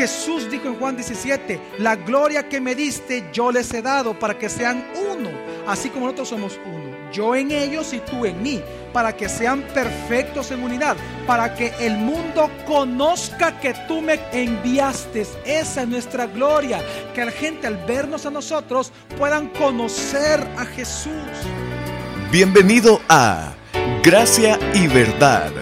[0.00, 4.38] Jesús dijo en Juan 17, la gloria que me diste yo les he dado para
[4.38, 4.82] que sean
[5.12, 5.28] uno,
[5.66, 6.96] así como nosotros somos uno.
[7.12, 8.62] Yo en ellos y tú en mí,
[8.94, 15.26] para que sean perfectos en unidad, para que el mundo conozca que tú me enviaste.
[15.44, 16.80] Esa es nuestra gloria,
[17.14, 21.12] que la gente al vernos a nosotros puedan conocer a Jesús.
[22.32, 23.52] Bienvenido a
[24.02, 25.52] Gracia y Verdad,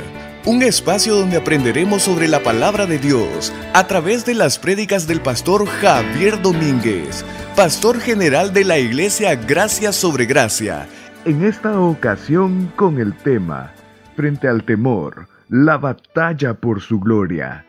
[0.44, 5.20] un espacio donde aprenderemos sobre la palabra de Dios a través de las prédicas del
[5.20, 7.24] pastor Javier Domínguez,
[7.56, 10.88] pastor general de la iglesia Gracia sobre Gracia.
[11.24, 13.74] En esta ocasión con el tema,
[14.16, 17.64] Frente al temor, la batalla por su gloria.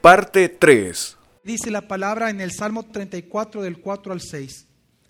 [0.00, 1.16] Parte 3.
[1.42, 4.68] Dice la palabra en el Salmo 34 del 4 al 6.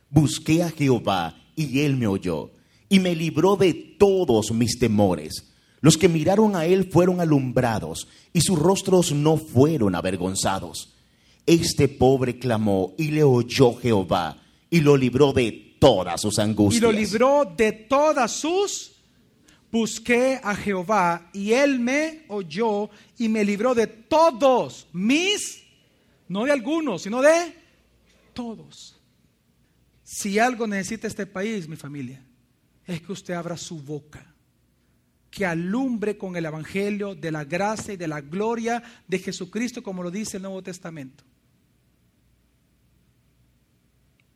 [0.08, 2.50] Busqué a Jehová y él me oyó
[2.88, 5.49] y me libró de todos mis temores.
[5.80, 10.94] Los que miraron a él fueron alumbrados y sus rostros no fueron avergonzados.
[11.46, 14.36] Este pobre clamó y le oyó Jehová
[14.68, 16.82] y lo libró de todas sus angustias.
[16.82, 18.92] Y lo libró de todas sus...
[19.72, 25.62] Busqué a Jehová y él me oyó y me libró de todos mis,
[26.26, 27.54] no de algunos, sino de
[28.32, 28.98] todos.
[30.02, 32.20] Si algo necesita este país, mi familia,
[32.84, 34.34] es que usted abra su boca,
[35.30, 40.02] que alumbre con el Evangelio de la gracia y de la gloria de Jesucristo, como
[40.02, 41.24] lo dice el Nuevo Testamento.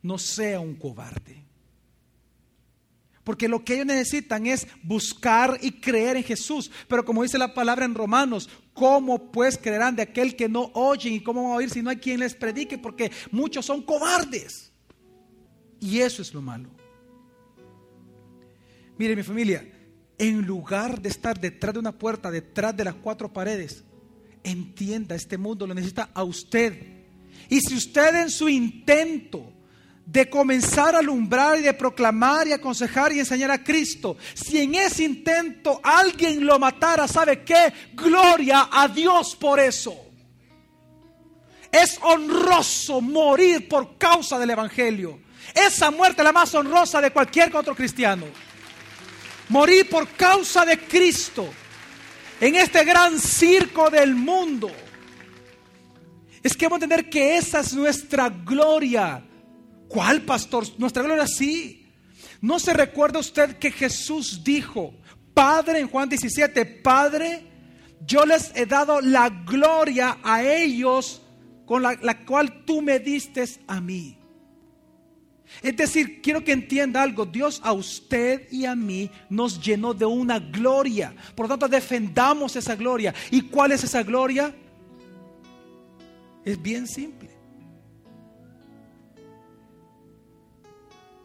[0.01, 1.43] No sea un cobarde.
[3.25, 6.71] Porque lo que ellos necesitan es buscar y creer en Jesús.
[6.87, 11.13] Pero como dice la palabra en Romanos, ¿cómo pues creerán de aquel que no oyen
[11.13, 12.77] y cómo van a oír si no hay quien les predique?
[12.77, 14.71] Porque muchos son cobardes.
[15.79, 16.69] Y eso es lo malo.
[18.97, 19.67] Mire mi familia,
[20.17, 23.83] en lugar de estar detrás de una puerta, detrás de las cuatro paredes,
[24.43, 26.95] entienda, este mundo lo necesita a usted.
[27.49, 29.51] Y si usted en su intento
[30.05, 34.75] de comenzar a alumbrar y de proclamar y aconsejar y enseñar a Cristo, si en
[34.75, 37.73] ese intento alguien lo matara, ¿sabe qué?
[37.93, 39.95] Gloria a Dios por eso.
[41.71, 45.19] Es honroso morir por causa del Evangelio.
[45.53, 48.25] Esa muerte es la más honrosa de cualquier otro cristiano
[49.49, 51.47] morir por causa de Cristo
[52.39, 54.69] en este gran circo del mundo.
[56.43, 59.23] Es que vamos a entender que esa es nuestra gloria.
[59.87, 60.65] ¿Cuál pastor?
[60.77, 61.87] Nuestra gloria sí.
[62.41, 64.93] ¿No se recuerda usted que Jesús dijo,
[65.33, 67.47] Padre en Juan 17, Padre,
[68.05, 71.21] yo les he dado la gloria a ellos
[71.65, 74.19] con la, la cual tú me diste a mí?
[75.61, 80.05] Es decir, quiero que entienda algo, Dios a usted y a mí nos llenó de
[80.05, 81.15] una gloria.
[81.35, 83.13] Por lo tanto, defendamos esa gloria.
[83.31, 84.53] ¿Y cuál es esa gloria?
[86.43, 87.29] Es bien simple.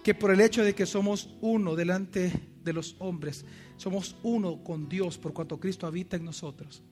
[0.03, 2.33] Que por el hecho de que somos uno delante
[2.65, 3.45] de los hombres,
[3.77, 6.83] somos uno con Dios por cuanto Cristo habita en nosotros.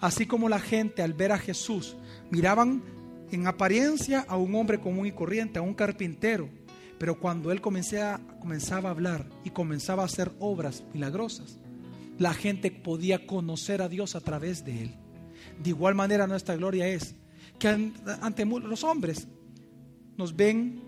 [0.00, 1.96] Así como la gente al ver a Jesús
[2.30, 2.82] miraban
[3.30, 6.48] en apariencia a un hombre común y corriente, a un carpintero,
[6.98, 11.58] pero cuando él comenzaba a hablar y comenzaba a hacer obras milagrosas,
[12.18, 14.94] la gente podía conocer a Dios a través de él.
[15.62, 17.14] De igual manera nuestra gloria es
[17.58, 19.28] que ante los hombres
[20.16, 20.82] nos ven,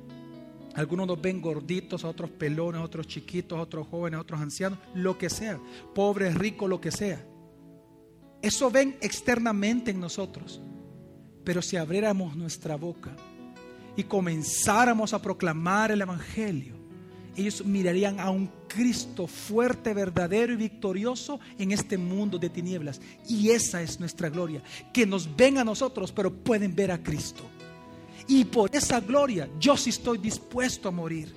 [0.74, 4.40] algunos nos ven gorditos, a otros pelones, a otros chiquitos, a otros jóvenes, a otros
[4.40, 5.60] ancianos, lo que sea,
[5.94, 7.24] pobres, ricos, lo que sea.
[8.42, 10.60] Eso ven externamente en nosotros.
[11.44, 13.10] Pero si abriéramos nuestra boca
[13.96, 16.74] y comenzáramos a proclamar el Evangelio,
[17.36, 23.00] ellos mirarían a un Cristo fuerte, verdadero y victorioso en este mundo de tinieblas.
[23.28, 24.62] Y esa es nuestra gloria,
[24.92, 27.44] que nos ven a nosotros, pero pueden ver a Cristo.
[28.28, 31.34] Y por esa gloria yo sí estoy dispuesto a morir.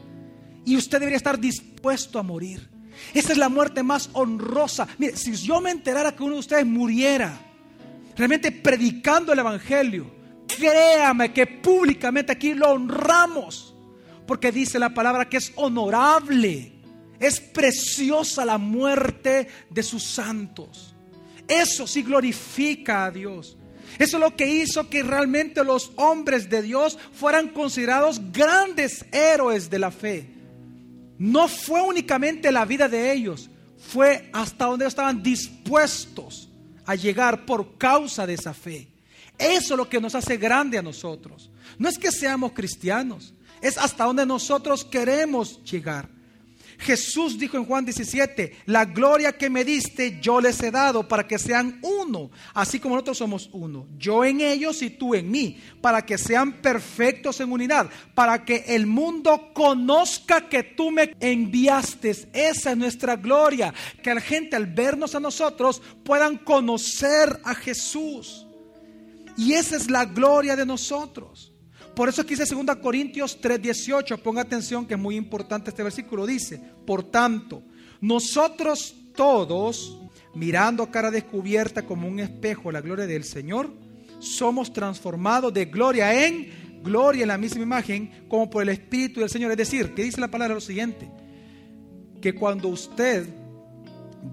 [0.65, 2.69] Y usted debería estar dispuesto a morir.
[3.13, 4.87] Esa es la muerte más honrosa.
[4.97, 7.39] Mire, si yo me enterara que uno de ustedes muriera,
[8.15, 10.11] realmente predicando el Evangelio,
[10.47, 13.75] créame que públicamente aquí lo honramos,
[14.27, 16.73] porque dice la palabra que es honorable,
[17.19, 20.95] es preciosa la muerte de sus santos.
[21.47, 23.57] Eso sí glorifica a Dios.
[23.99, 29.69] Eso es lo que hizo que realmente los hombres de Dios fueran considerados grandes héroes
[29.69, 30.29] de la fe.
[31.19, 36.49] No fue únicamente la vida de ellos, fue hasta donde estaban dispuestos
[36.85, 38.87] a llegar por causa de esa fe.
[39.37, 41.49] Eso es lo que nos hace grande a nosotros.
[41.77, 46.09] No es que seamos cristianos, es hasta donde nosotros queremos llegar.
[46.83, 51.25] Jesús dijo en Juan 17, la gloria que me diste yo les he dado para
[51.25, 55.57] que sean uno, así como nosotros somos uno, yo en ellos y tú en mí,
[55.81, 62.11] para que sean perfectos en unidad, para que el mundo conozca que tú me enviaste.
[62.33, 68.45] Esa es nuestra gloria, que la gente al vernos a nosotros puedan conocer a Jesús.
[69.37, 71.52] Y esa es la gloria de nosotros.
[71.95, 76.25] Por eso aquí dice 2 Corintios 3:18, ponga atención que es muy importante este versículo,
[76.25, 77.63] dice, por tanto,
[78.01, 79.99] nosotros todos,
[80.33, 83.71] mirando a cara descubierta como un espejo la gloria del Señor,
[84.19, 89.29] somos transformados de gloria en gloria en la misma imagen como por el Espíritu del
[89.29, 89.51] Señor.
[89.51, 91.09] Es decir, que dice la palabra lo siguiente,
[92.21, 93.27] que cuando usted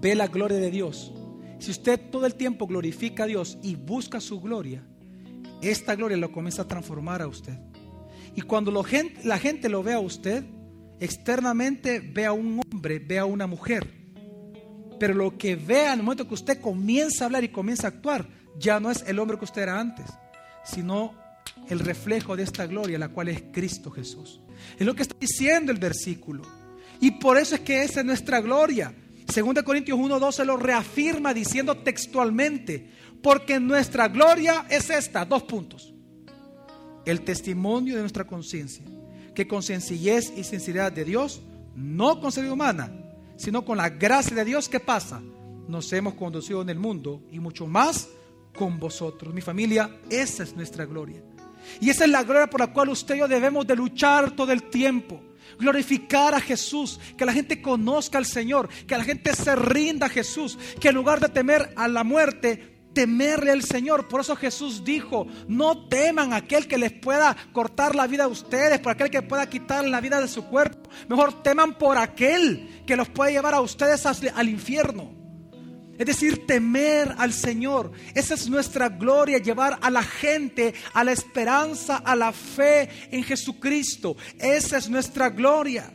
[0.01, 1.13] ve la gloria de Dios,
[1.59, 4.83] si usted todo el tiempo glorifica a Dios y busca su gloria,
[5.69, 7.57] esta gloria lo comienza a transformar a usted.
[8.35, 10.43] Y cuando la gente lo ve a usted,
[10.99, 13.91] externamente ve a un hombre, ve a una mujer.
[14.99, 18.27] Pero lo que ve al momento que usted comienza a hablar y comienza a actuar,
[18.59, 20.05] ya no es el hombre que usted era antes,
[20.63, 21.13] sino
[21.69, 24.41] el reflejo de esta gloria, la cual es Cristo Jesús.
[24.77, 26.43] Es lo que está diciendo el versículo.
[26.99, 28.93] Y por eso es que esa es nuestra gloria.
[29.33, 35.93] 2 Corintios 1.12 lo reafirma diciendo textualmente, porque nuestra gloria es esta, dos puntos.
[37.05, 38.85] El testimonio de nuestra conciencia,
[39.33, 41.41] que con sencillez y sinceridad de Dios,
[41.75, 42.91] no con sabiduría humana,
[43.37, 45.21] sino con la gracia de Dios, ¿qué pasa?
[45.67, 48.09] Nos hemos conducido en el mundo y mucho más
[48.55, 49.33] con vosotros.
[49.33, 51.23] Mi familia, esa es nuestra gloria.
[51.79, 54.51] Y esa es la gloria por la cual usted y yo debemos de luchar todo
[54.51, 55.21] el tiempo.
[55.59, 60.09] Glorificar a Jesús, que la gente conozca al Señor, que la gente se rinda a
[60.09, 64.07] Jesús, que en lugar de temer a la muerte, temerle al Señor.
[64.07, 68.27] Por eso Jesús dijo, no teman a aquel que les pueda cortar la vida a
[68.27, 70.89] ustedes, por aquel que pueda quitar la vida de su cuerpo.
[71.07, 75.21] Mejor teman por aquel que los puede llevar a ustedes al infierno.
[75.97, 77.91] Es decir, temer al Señor.
[78.15, 83.23] Esa es nuestra gloria, llevar a la gente a la esperanza, a la fe en
[83.23, 84.17] Jesucristo.
[84.39, 85.93] Esa es nuestra gloria.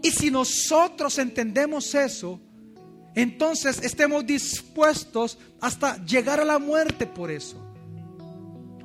[0.00, 2.40] Y si nosotros entendemos eso,
[3.14, 7.60] entonces estemos dispuestos hasta llegar a la muerte por eso.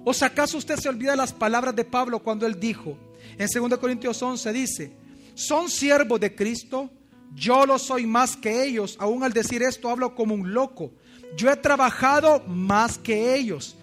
[0.03, 2.97] ¿O acaso usted se olvida las palabras de Pablo cuando él dijo,
[3.37, 4.91] en 2 Corintios 11 dice,
[5.33, 6.89] son siervos de Cristo,
[7.33, 10.93] yo lo soy más que ellos, aún al decir esto hablo como un loco,
[11.37, 13.75] yo he trabajado más que ellos,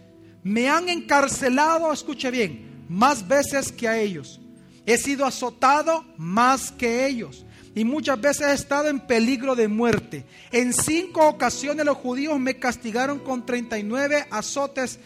[0.42, 4.40] me han encarcelado, escuche bien, más veces que a ellos,
[4.84, 7.46] he sido azotado más que ellos
[7.76, 10.24] y muchas veces he estado en peligro de muerte.
[10.50, 14.98] En cinco ocasiones los judíos me castigaron con 39 azotes,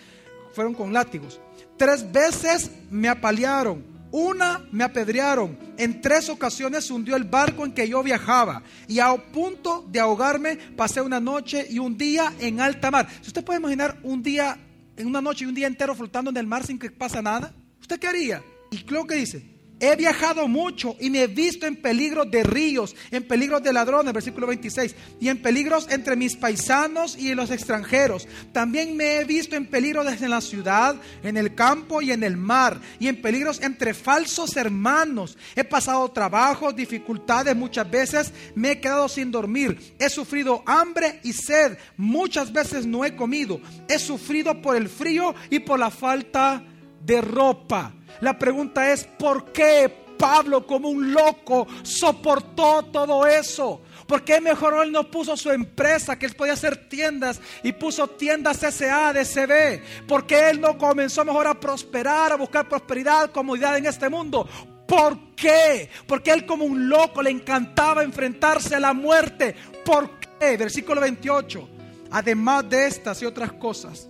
[0.55, 1.41] fueron con látigos.
[1.77, 5.59] Tres veces me apalearon, una me apedrearon.
[5.79, 8.63] En tres ocasiones hundió el barco en que yo viajaba.
[8.87, 13.09] Y a punto de ahogarme pasé una noche y un día en alta mar.
[13.21, 14.57] Si usted puede imaginar un día,
[14.97, 17.53] en una noche y un día entero flotando en el mar sin que pasa nada,
[17.81, 18.45] ¿usted qué haría?
[18.71, 22.95] Y creo que dice, He viajado mucho y me he visto en peligros de ríos,
[23.11, 28.29] en peligros de ladrones, versículo 26, y en peligros entre mis paisanos y los extranjeros.
[28.53, 32.37] También me he visto en peligros desde la ciudad, en el campo y en el
[32.37, 35.39] mar, y en peligros entre falsos hermanos.
[35.57, 39.95] He pasado trabajos, dificultades, muchas veces me he quedado sin dormir.
[39.99, 43.61] He sufrido hambre y sed, muchas veces no he comido.
[43.89, 46.65] He sufrido por el frío y por la falta
[47.11, 47.93] de ropa.
[48.21, 53.83] La pregunta es, ¿por qué Pablo como un loco soportó todo eso?
[54.07, 58.07] ¿Por qué mejor él no puso su empresa, que él podía hacer tiendas, y puso
[58.07, 60.07] tiendas SA, DCB?
[60.07, 64.49] ¿Por qué él no comenzó mejor a prosperar, a buscar prosperidad, comodidad en este mundo?
[64.87, 65.91] ¿Por qué?
[66.07, 69.57] Porque él como un loco le encantaba enfrentarse a la muerte.
[69.85, 70.57] ¿Por qué?
[70.57, 71.69] Versículo 28.
[72.13, 74.09] Además de estas y otras cosas,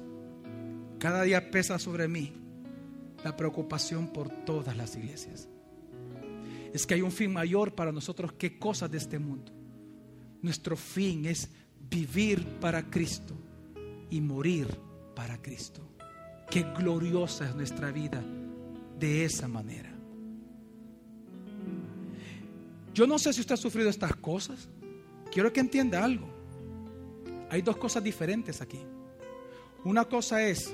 [0.99, 2.40] cada día pesa sobre mí
[3.25, 5.49] la preocupación por todas las iglesias.
[6.73, 9.53] Es que hay un fin mayor para nosotros que cosas de este mundo.
[10.43, 11.51] Nuestro fin es
[11.89, 13.35] vivir para Cristo
[14.09, 14.69] y morir
[15.15, 15.83] para Cristo.
[16.51, 18.23] Qué gloriosa es nuestra vida
[18.99, 19.91] de esa manera.
[22.93, 24.69] Yo no sé si usted ha sufrido estas cosas.
[25.31, 26.29] Quiero que entienda algo.
[27.51, 28.81] Hay dos cosas diferentes aquí.
[29.85, 30.73] Una cosa es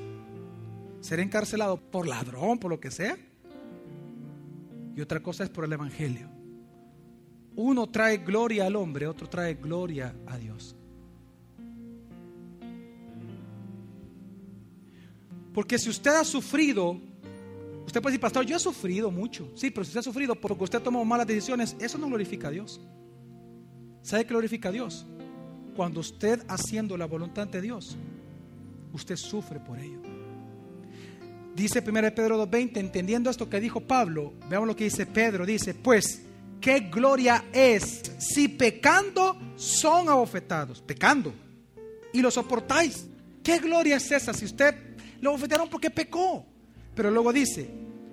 [1.07, 3.17] ser encarcelado por ladrón, por lo que sea.
[4.95, 6.29] Y otra cosa es por el Evangelio.
[7.55, 10.75] Uno trae gloria al hombre, otro trae gloria a Dios.
[15.55, 17.01] Porque si usted ha sufrido,
[17.87, 19.51] usted puede decir, pastor, yo he sufrido mucho.
[19.55, 22.51] Sí, pero si usted ha sufrido porque usted tomó malas decisiones, eso no glorifica a
[22.51, 22.81] Dios.
[24.03, 25.07] ¿Sabe qué glorifica a Dios?
[25.75, 27.97] Cuando usted haciendo la voluntad de Dios,
[28.93, 30.16] usted sufre por ello.
[31.57, 35.73] Dice 1 Pedro 2.20, entendiendo esto que dijo Pablo, veamos lo que dice Pedro, dice,
[35.73, 36.21] pues,
[36.61, 40.83] ¿qué gloria es si pecando son abofetados?
[40.83, 41.33] Pecando.
[42.13, 43.07] Y lo soportáis.
[43.43, 44.75] ¿Qué gloria es esa si usted
[45.23, 46.45] lo abofetearon porque pecó?
[46.95, 47.71] Pero luego dice,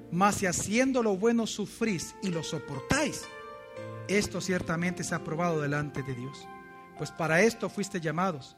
[0.10, 3.24] mas si haciendo lo bueno sufrís y lo soportáis,
[4.08, 6.48] esto ciertamente se ha aprobado delante de Dios.
[6.98, 8.56] Pues para esto fuiste llamados,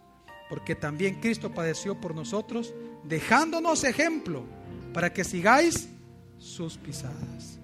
[0.48, 4.46] porque también Cristo padeció por nosotros, dejándonos ejemplo
[4.96, 5.90] para que sigáis
[6.38, 7.60] sus pisadas.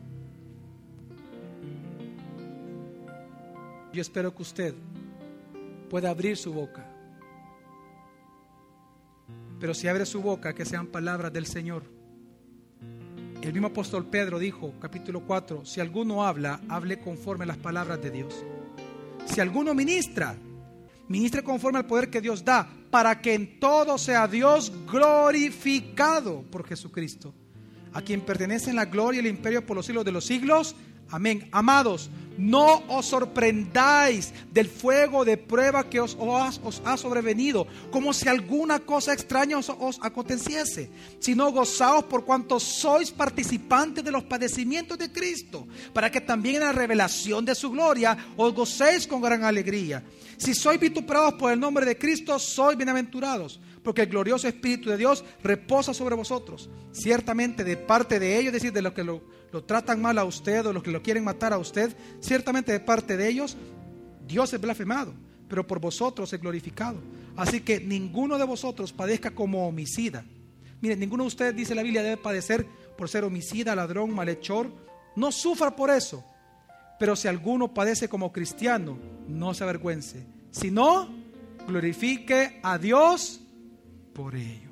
[3.93, 4.73] Yo espero que usted
[5.89, 6.85] pueda abrir su boca.
[9.61, 11.83] Pero si abre su boca, que sean palabras del Señor.
[13.41, 18.01] El mismo apóstol Pedro dijo, capítulo 4, si alguno habla, hable conforme a las palabras
[18.01, 18.43] de Dios.
[19.25, 20.35] Si alguno ministra,
[21.07, 26.67] ministre conforme al poder que Dios da, para que en todo sea Dios glorificado por
[26.67, 27.33] Jesucristo,
[27.93, 30.75] a quien pertenecen la gloria y el imperio por los siglos de los siglos.
[31.09, 31.47] Amén.
[31.51, 32.09] Amados,
[32.41, 36.17] no os sorprendáis del fuego de prueba que os,
[36.83, 44.03] ha sobrevenido, como si alguna cosa extraña os, aconteciese, sino gozaos por cuanto sois participantes
[44.03, 48.53] de los padecimientos de Cristo, para que también en la revelación de su gloria os
[48.53, 50.03] gocéis con gran alegría.
[50.37, 54.97] Si sois vituperados por el nombre de Cristo, sois bienaventurados, porque el glorioso Espíritu de
[54.97, 56.69] Dios reposa sobre vosotros.
[56.91, 59.21] Ciertamente de parte de ellos, es decir, de los que lo,
[59.51, 61.95] lo tratan mal a usted o los que lo quieren matar a usted,
[62.31, 63.57] ciertamente de parte de ellos,
[64.25, 65.13] Dios es blasfemado,
[65.49, 67.01] pero por vosotros es glorificado.
[67.35, 70.23] Así que ninguno de vosotros padezca como homicida.
[70.79, 72.65] Miren, ninguno de ustedes, dice la Biblia, debe padecer
[72.97, 74.71] por ser homicida, ladrón, malhechor.
[75.17, 76.23] No sufra por eso.
[76.97, 78.97] Pero si alguno padece como cristiano,
[79.27, 81.09] no se avergüence, sino
[81.67, 83.41] glorifique a Dios
[84.13, 84.69] por ello.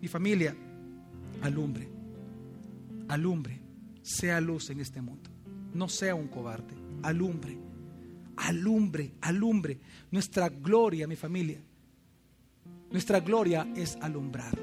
[0.00, 0.56] Mi familia,
[1.40, 1.88] alumbre,
[3.06, 3.60] alumbre,
[4.02, 5.30] sea luz en este mundo.
[5.72, 7.56] No sea un cobarde, alumbre,
[8.36, 9.78] alumbre, alumbre.
[10.10, 11.60] Nuestra gloria, mi familia,
[12.90, 14.56] nuestra gloria es alumbrar.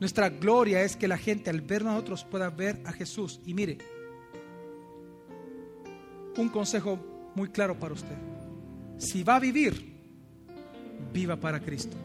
[0.00, 3.40] Nuestra gloria es que la gente al ver nosotros pueda ver a Jesús.
[3.46, 3.78] Y mire,
[6.36, 6.98] un consejo
[7.34, 8.16] muy claro para usted.
[8.98, 9.94] Si va a vivir,
[11.12, 11.96] viva para Cristo.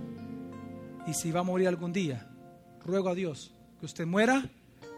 [1.07, 2.29] Y si va a morir algún día,
[2.85, 4.49] ruego a Dios que usted muera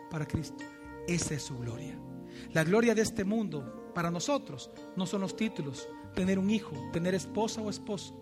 [0.09, 0.63] para Cristo.
[1.07, 2.10] Esa es su gloria.
[2.53, 7.15] La gloria de este mundo para nosotros no son los títulos, tener un hijo, tener
[7.15, 8.17] esposa o esposo.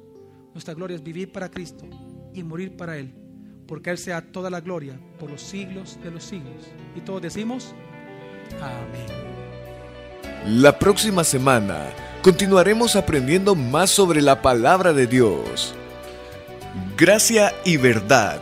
[0.54, 1.86] Nuestra gloria es vivir para Cristo
[2.34, 3.14] y morir para Él,
[3.68, 6.68] porque Él sea toda la gloria por los siglos de los siglos.
[6.96, 7.74] Y todos decimos,
[8.62, 9.06] amén.
[10.46, 11.90] La próxima semana
[12.22, 15.76] continuaremos aprendiendo más sobre la palabra de Dios.
[16.98, 18.42] Gracia y verdad